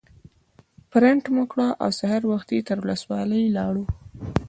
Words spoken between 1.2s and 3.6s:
مو کړ او سهار وختي تر ولسوالۍ